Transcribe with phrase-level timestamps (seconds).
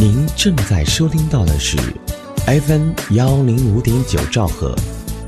[0.00, 1.76] 您正在收听到的是
[2.46, 4.74] FM 幺零五点九兆赫，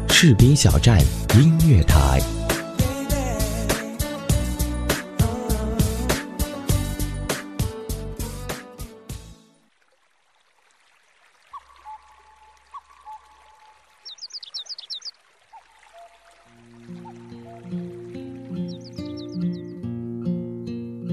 [0.08, 0.98] 士兵小站
[1.34, 2.18] 音乐台。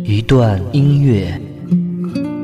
[0.06, 1.40] 一段音乐，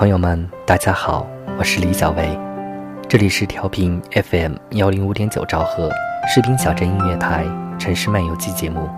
[0.00, 1.26] 朋友们，大家好，
[1.58, 2.26] 我是李小维，
[3.06, 5.90] 这里是调频 FM 幺零五点九兆赫
[6.26, 7.44] 士兵小镇音乐台
[7.78, 8.88] 《城市漫游记》节目。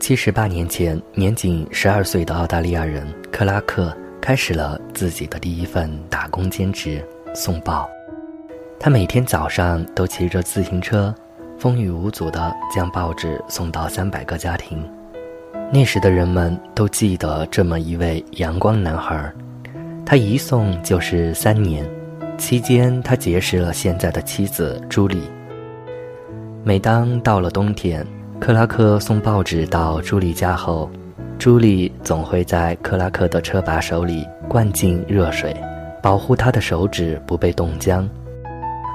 [0.00, 7.00] 七十八年前，年仅十二岁的澳大利亚人克拉克开始了自己的第一份打工兼职——
[7.32, 7.88] 送报。
[8.76, 11.14] 他每天早上都骑着自行车。
[11.64, 14.86] 风雨无阻地将报纸送到三百个家庭。
[15.72, 19.32] 那时的人们都记得这么一位阳光男孩，
[20.04, 21.88] 他一送就是三年，
[22.36, 25.22] 期间他结识了现在的妻子朱莉。
[26.62, 28.06] 每当到了冬天，
[28.38, 30.90] 克拉克送报纸到朱莉家后，
[31.38, 35.56] 朱莉总会在克拉克的车把手里灌进热水，
[36.02, 38.06] 保护他的手指不被冻僵。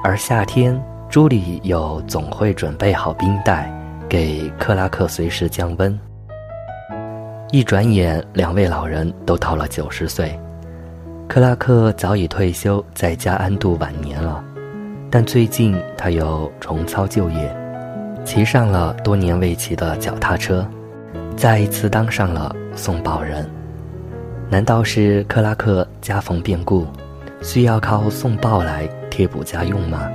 [0.03, 3.67] 而夏天，朱莉又总会准备好冰袋，
[4.07, 5.99] 给克拉克随时降温。
[7.51, 10.39] 一转眼，两位老人都到了九十岁，
[11.27, 14.43] 克拉克早已退休，在家安度晚年了。
[15.09, 17.57] 但最近他又重操旧业，
[18.23, 20.63] 骑上了多年未骑的脚踏车，
[21.35, 23.49] 再一次当上了送报人。
[24.47, 26.85] 难道是克拉克家逢变故，
[27.41, 30.07] 需要靠送报来贴补家用吗？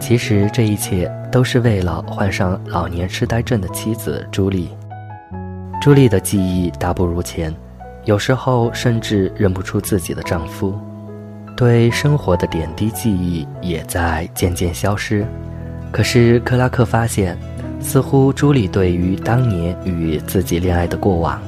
[0.00, 4.70] 其实这一切都是为了患上老年痴呆症的妻子朱莉。
[5.80, 7.54] 朱莉的记忆大不如前，
[8.04, 10.78] 有时候甚至认不出自己的丈夫，
[11.56, 15.26] 对生活的点滴记忆也在渐渐消失。
[15.92, 17.36] 可是克拉克发现，
[17.80, 21.40] 似乎朱莉对于当年与自己恋爱的过往，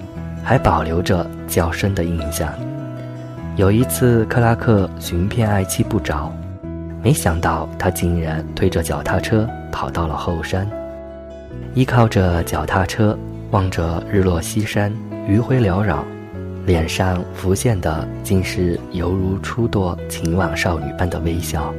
[0.44, 2.52] 还保留着较深的印象。
[3.56, 6.32] 有一次，克拉克寻遍爱妻不着。
[7.02, 10.68] 没想到他竟然推着脚踏车跑到了后山，
[11.74, 13.18] 依靠着脚踏车，
[13.50, 14.92] 望着日落西山，
[15.26, 16.04] 余晖缭绕，
[16.66, 21.72] 脸上浮现的竟是犹如初堕情网少女般的微笑。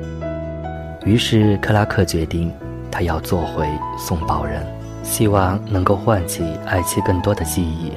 [1.06, 2.52] 于是克拉克决定，
[2.90, 3.68] 他要做回
[4.00, 4.66] 送报人，
[5.04, 7.92] 希望能够唤起爱妻更多的记忆。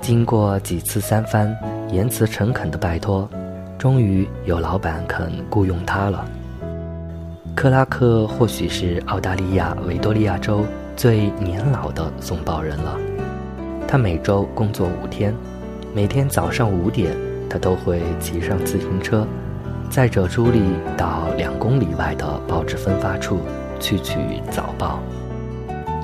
[0.00, 1.56] 经过几次三番
[1.90, 3.28] 言辞诚恳的拜托。
[3.78, 6.26] 终于有老板肯雇佣他了。
[7.54, 10.66] 克拉克或许是澳大利亚维多利亚州
[10.96, 12.98] 最年老的送报人了。
[13.86, 15.32] 他每周工作五天，
[15.94, 17.16] 每天早上五点，
[17.48, 19.26] 他都会骑上自行车，
[19.88, 20.60] 载着朱莉
[20.96, 23.38] 到两公里外的报纸分发处
[23.78, 24.18] 去取
[24.50, 24.98] 早报。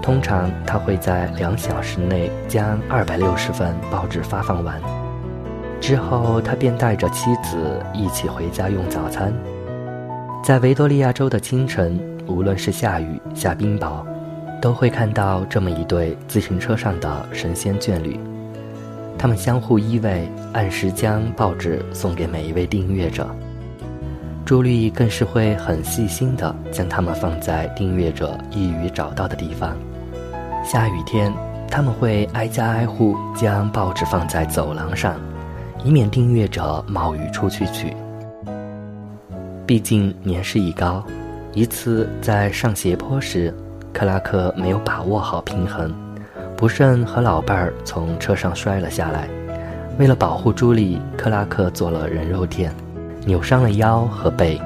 [0.01, 4.81] 通常他会在两小时内将二百六十份报纸发放完。
[5.87, 9.31] 之后，他便带着妻子一起回家用早餐。
[10.43, 14.03] 在维多利亚州的清晨，无论是下雨下冰雹，
[14.63, 18.19] 都会看到这么一对自行车上的神仙眷侣。
[19.19, 20.23] 他们相互依偎，
[20.55, 23.29] 按时将报纸送给每一位订阅者。
[24.43, 29.77] 朱莉更是会很细心地将它们放在订阅者易于找到的地方。
[30.65, 31.31] 下雨天，
[31.71, 35.21] 他们会挨家挨户将报纸放在走廊上。
[35.85, 37.95] 以免订阅者冒雨出去取。
[39.67, 41.05] 毕竟年事已高，
[41.53, 43.55] 一次在上斜坡时，
[43.93, 45.95] 克拉克没有把握好平衡，
[46.57, 49.29] 不慎和老伴儿从车上摔了下来。
[49.99, 52.75] 为了保护朱莉，克拉克做了人肉垫，
[53.25, 54.61] 扭伤了腰和背。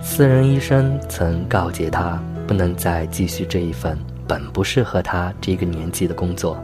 [0.00, 6.56] 私人医生曾告诫他，不能再继续这一份本不适合他这个年纪的工作，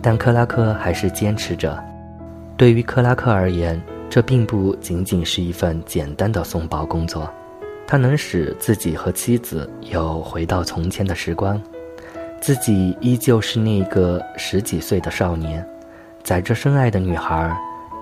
[0.00, 1.76] 但克拉克还是坚持着。
[2.56, 7.28] 对于克拉克而言，这并不仅仅是一份简单的送报工作，
[7.86, 11.60] 它能使自己和妻子有回到从前的时光，
[12.40, 15.66] 自己依旧是那个十几岁的少年，
[16.22, 17.56] 载着深爱的女孩，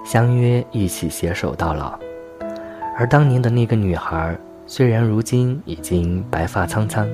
[0.05, 1.99] 相约一起携手到老。
[2.99, 4.37] 而当年的那个女孩，
[4.67, 7.08] 虽然如今已经白发苍苍，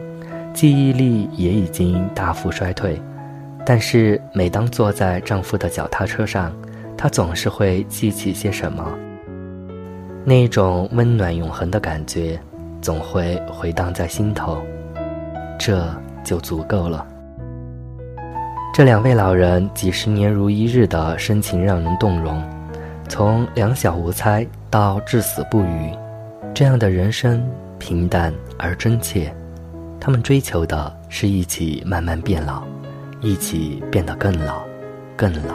[0.53, 3.01] 记忆力也已经大幅衰退，
[3.65, 6.53] 但是每当坐在丈夫的脚踏车上，
[6.97, 8.85] 他总是会记起些什么。
[10.25, 12.39] 那种温暖永恒的感觉，
[12.81, 14.61] 总会回荡在心头，
[15.59, 15.89] 这
[16.25, 17.07] 就足够了。
[18.75, 22.43] 这两位老人几十年如一日的深情让人动容，
[23.09, 25.93] 从两小无猜到至死不渝，
[26.53, 29.33] 这样的人生平淡而真切。
[30.01, 32.63] 他们追求的是一起慢慢变老，
[33.21, 34.63] 一起变得更老，
[35.17, 35.55] 更老。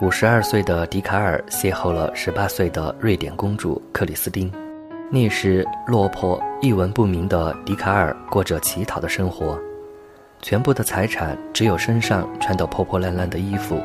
[0.00, 4.50] 五十二岁的笛卡尔邂逅了十八岁的瑞典公主克里斯汀。
[5.10, 9.58] 那时，落魄一文不名的笛卡尔过着乞讨的生活，
[10.40, 13.78] 全部的财产只有身上穿的破破烂烂的衣服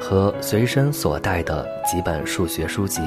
[0.00, 3.02] 和随身所带的几本数学书籍。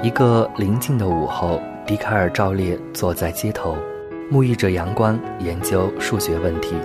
[0.00, 3.76] 一个宁静的午后，笛卡尔照例坐在街头，
[4.30, 6.76] 沐浴着阳光，研究数学问题。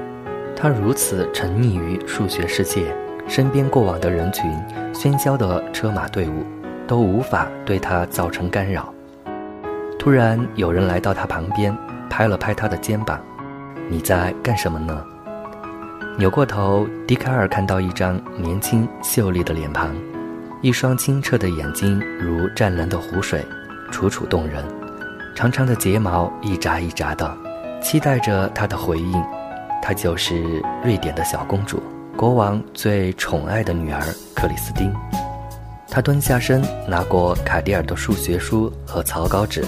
[0.55, 2.85] 他如此沉溺于数学世界。
[3.27, 4.51] 身边过往的人群、
[4.93, 6.43] 喧嚣的车马队伍，
[6.87, 8.93] 都无法对他造成干扰。
[9.97, 11.75] 突然，有人来到他旁边，
[12.09, 13.19] 拍了拍他的肩膀
[13.89, 15.03] ：“你在干什么呢？”
[16.19, 19.95] 扭过头，笛卡尔看到一张年轻秀丽的脸庞，
[20.61, 23.43] 一双清澈的眼睛如湛蓝的湖水，
[23.91, 24.63] 楚楚动人。
[25.33, 27.35] 长长的睫毛一眨一眨的，
[27.81, 29.23] 期待着他的回应。
[29.81, 31.81] 她就是瑞典的小公主。
[32.15, 34.01] 国王最宠爱的女儿
[34.35, 34.93] 克里斯汀，
[35.89, 39.65] 他蹲下身，拿过卡迪尔的数学书和草稿纸，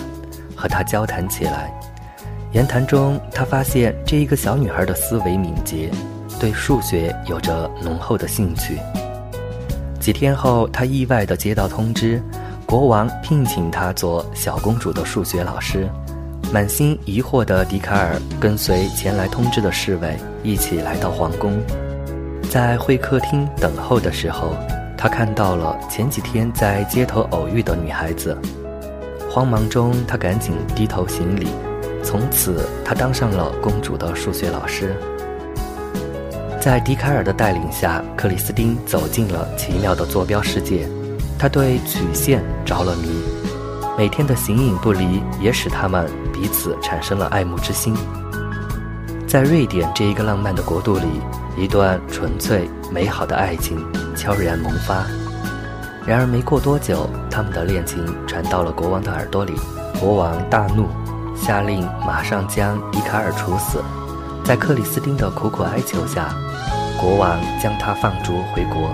[0.56, 1.74] 和他交谈起来。
[2.54, 5.90] 言谈中，他发现这一个小女孩的思维敏捷，
[6.40, 8.78] 对数学有着浓厚的兴趣。
[10.00, 12.22] 几天后，他意外地接到通知，
[12.66, 15.90] 国王聘请他做小公主的数学老师。
[16.54, 21.60] 满心疑惑的笛卡尔跟随前来通知的侍卫一起来到皇宫。
[22.56, 24.56] 在会客厅等候的时候，
[24.98, 28.38] 他看到了前几天在街头偶遇的女孩子。
[29.30, 31.50] 慌忙中，他赶紧低头行礼。
[32.02, 34.96] 从此，他当上了公主的数学老师。
[36.62, 40.88] 在笛卡尔的带领下，克里斯汀走进了奇妙的坐标世界。
[41.38, 43.22] 他对曲线着了迷，
[43.98, 47.94] 每天的形影不离也使他们彼此产生了爱慕之心。
[49.28, 51.20] 在瑞典这一个浪漫的国度里。
[51.58, 53.78] 一段纯粹美好的爱情
[54.16, 55.06] 悄然萌发，
[56.06, 59.54] 然而没过多久，他们的恋情传到了国王的耳朵里。
[59.98, 60.88] 国王大怒，
[61.34, 63.82] 下令马上将迪卡尔处死。
[64.44, 66.36] 在克里斯汀的苦苦哀求下，
[67.00, 68.92] 国王将他放逐回国，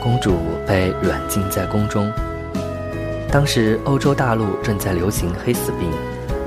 [0.00, 2.10] 公主被软禁在宫中。
[3.32, 5.90] 当时欧洲大陆正在流行黑死病，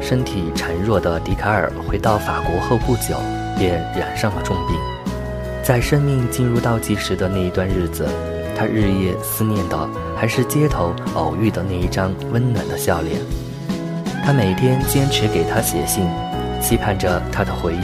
[0.01, 3.17] 身体孱弱的迪卡尔回到法国后不久，
[3.57, 4.96] 便染上了重病。
[5.67, 8.07] 在生命进入倒计时的那一段日子，
[8.57, 9.77] 他日夜思念的
[10.15, 13.19] 还是街头偶遇的那一张温暖的笑脸。
[14.25, 16.07] 他每天坚持给他写信，
[16.61, 17.83] 期盼着他的回音。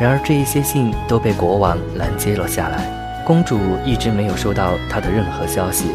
[0.00, 3.22] 然而这一些信都被国王拦截了下来。
[3.24, 5.92] 公主一直没有收到他的任何消息。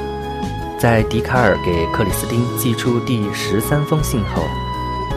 [0.80, 4.42] 在笛卡尔给克里斯汀寄出第十三封信后，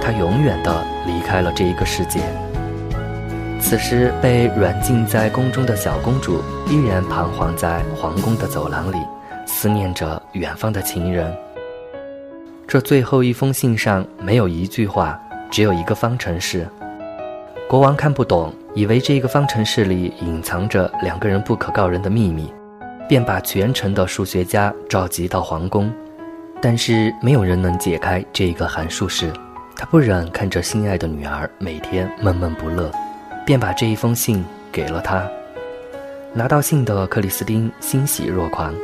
[0.02, 2.18] 他永远地离开了这一个世界。
[3.60, 8.96] 此时，被软禁在宫中的小公主依然彷徨在皇宫的走廊里，
[9.46, 11.30] 思念着远方的情人。
[12.66, 16.66] 这最后一封信上没有一句话，只有一个方程式。
[17.68, 22.50] 国王看不懂，以为这个方程式里隐藏着两个人不可告人的秘密，
[23.06, 25.92] 便把全城的数学家召集到皇宫。
[26.62, 29.30] 但是没有人能解开这个函数式，
[29.76, 32.90] 他不忍看着心爱的女儿每天闷闷不乐。
[33.48, 35.26] 便把这一封信给了他。
[36.34, 38.74] 拿到信的克里斯汀欣喜若狂，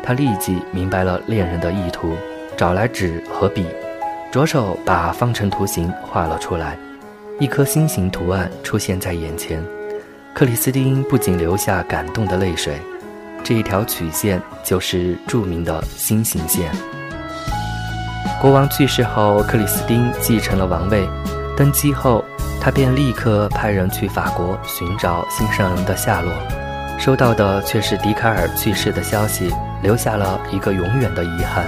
[0.00, 2.14] 他立即明白了恋人的意图，
[2.56, 3.66] 找来纸和笔，
[4.30, 6.78] 着手把方程图形画了出来。
[7.40, 9.60] 一颗心形图案出现在眼前，
[10.32, 12.78] 克里斯汀不仅流下感动的泪水。
[13.42, 16.70] 这一条曲线就是著名的心形线。
[18.40, 21.08] 国王去世后，克里斯汀继承了王位。
[21.56, 22.24] 登基后，
[22.66, 26.32] 他便立刻派人去法国寻找心上人的下落，
[26.98, 29.54] 收到的却是笛卡尔去世的消息，
[29.84, 31.64] 留下了一个永远的遗憾。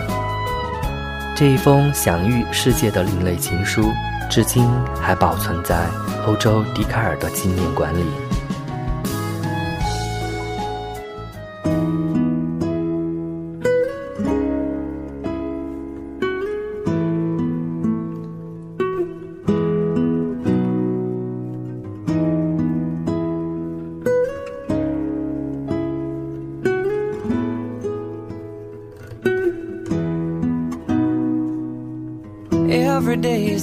[1.36, 3.88] 这一封享誉世界的另类情书。
[4.28, 4.68] 至今
[5.00, 5.86] 还保存在
[6.26, 8.27] 欧洲笛卡尔的纪念馆里。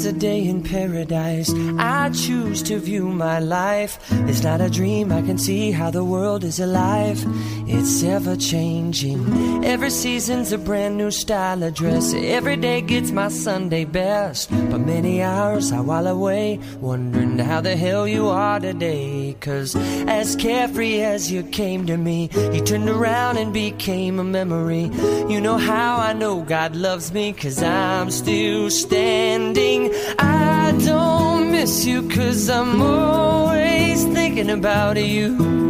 [0.03, 1.49] A day in paradise.
[1.77, 3.97] I choose to view my life.
[4.27, 7.23] It's not a dream, I can see how the world is alive.
[7.67, 9.65] It's ever changing.
[9.65, 12.13] Every season's a brand new style of dress.
[12.13, 14.51] Every day gets my Sunday best.
[14.51, 19.35] But many hours I while away, wondering how the hell you are today.
[19.39, 24.91] Cause as carefree as you came to me, you turned around and became a memory.
[25.27, 29.91] You know how I know God loves me, cause I'm still standing.
[30.19, 35.64] I don't miss you, cause I'm always thinking about you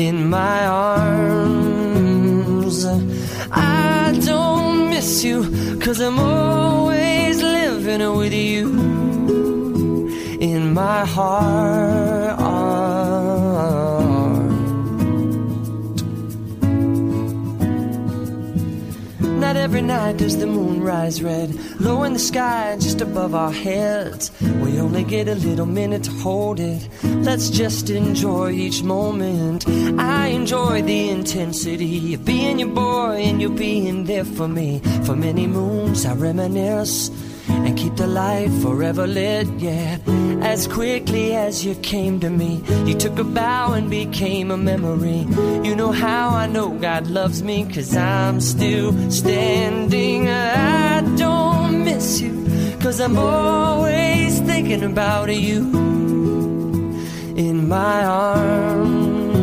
[0.00, 1.96] in my arms.
[3.52, 5.38] I don't miss you,
[5.78, 8.66] cause I'm always living with you
[10.40, 12.39] in my heart.
[19.70, 24.32] Every night does the moon rise red, low in the sky just above our heads.
[24.40, 26.88] We only get a little minute to hold it.
[27.04, 29.68] Let's just enjoy each moment.
[29.96, 34.80] I enjoy the intensity of being your boy and you being there for me.
[35.04, 37.10] For many moons I reminisce
[37.70, 39.98] and keep the light forever lit, yeah.
[40.42, 45.24] As quickly as you came to me, you took a bow and became a memory.
[45.66, 50.28] You know how I know God loves me, cause I'm still standing.
[50.28, 52.32] I don't miss you,
[52.80, 55.60] cause I'm always thinking about you
[57.36, 59.40] in my arms.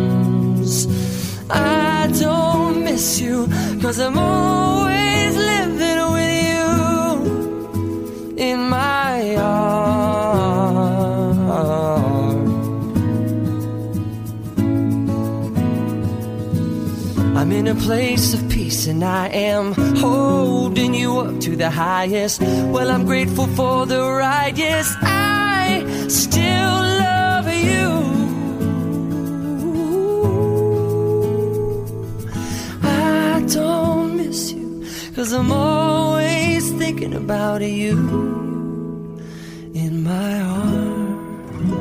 [1.49, 3.47] I don't miss you,
[3.81, 5.86] cause I'm always living
[8.37, 10.37] in my arms.
[17.37, 22.41] I'm in a place of peace and I am holding you up to the highest.
[22.41, 24.57] Well, I'm grateful for the ride.
[24.57, 27.86] Yes, I still love you.
[35.17, 37.97] Cause I'm always thinking about you
[39.73, 41.79] in my arms.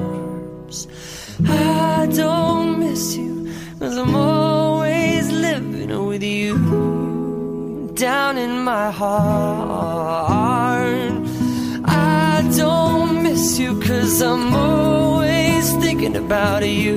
[1.46, 9.52] I don't miss you, cause I'm always living with you down in my heart.
[11.84, 16.96] I don't miss you, cause I'm always thinking about you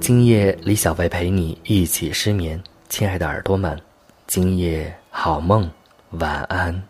[0.00, 3.80] 今夜李小维陪你一起失眠，亲爱的耳朵们，
[4.26, 5.70] 今夜好梦，
[6.18, 6.82] 晚安。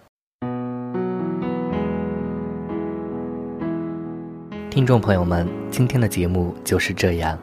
[4.70, 7.38] 听众朋友们，今天的节目就是这样。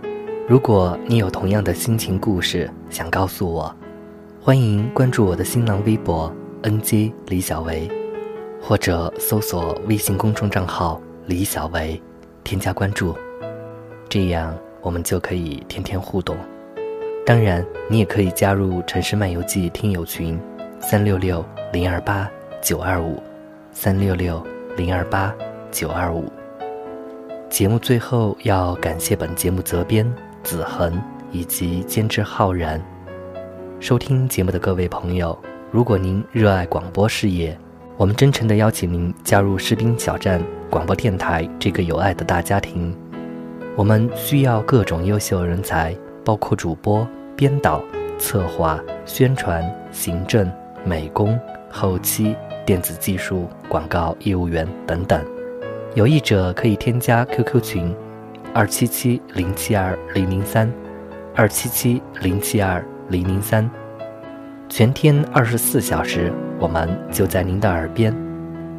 [0.49, 3.73] 如果你有同样的心情故事想告诉我，
[4.41, 7.89] 欢迎关注我的新浪微博 “nj 李小维”，
[8.59, 12.01] 或者搜索微信公众账号“李小维”，
[12.43, 13.15] 添加关注，
[14.11, 16.35] 这样我们就可以天天互动。
[17.25, 20.37] 当然，你也可以加入《城市漫游记》听友群，
[20.81, 22.29] 三六六零二八
[22.61, 23.23] 九二五，
[23.71, 25.33] 三六六零二八
[25.71, 26.29] 九二五。
[27.49, 30.05] 节目最后要感谢本节目责编
[30.43, 31.01] 子恒
[31.31, 32.83] 以及监制浩然。
[33.79, 35.39] 收听节目的各位朋友，
[35.71, 37.57] 如果您热爱广播事业，
[37.95, 42.93] 我们真诚地邀请您加入士兵小站广播电台这个有爱的大家庭。
[43.77, 47.81] 我们需要各种优秀人才，包括主播、编导、
[48.19, 50.51] 策划、宣传、行政、
[50.83, 52.35] 美工、后期、
[52.65, 55.23] 电子技术、广告业务员等等。
[55.95, 57.95] 有意者可以添加 QQ 群：
[58.53, 60.71] 二七七零七二零零三，
[61.33, 63.69] 二七七零七二零零三。
[64.67, 68.13] 全天二十四小时，我们就在您的耳边。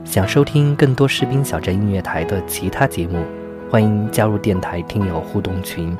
[0.04, 3.24] 想收听更多士兵小镇音乐台的其他节目，
[3.72, 5.96] 欢迎加入电台听友互动群：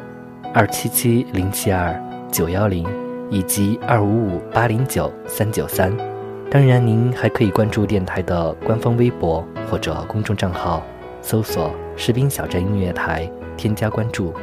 [0.53, 1.99] 二七七零七二
[2.31, 2.87] 九幺零
[3.31, 5.91] 以及二五五八零九三九三。
[6.51, 10.83] 当然，您还可以关注电台的官方微博或者公众账号。
[11.23, 13.27] 搜索“士兵小镇音乐台”，
[13.57, 14.35] 添加关注。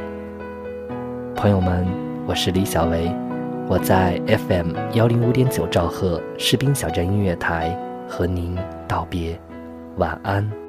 [1.36, 1.86] 朋友们，
[2.26, 3.14] 我是李小维，
[3.68, 8.58] 我在 FM 幺零五点九兆赫士兵小镇音乐台和您
[8.88, 9.40] 道别，
[9.98, 10.59] 晚安。